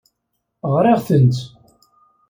Ɣriɣ-tent. 0.73 1.37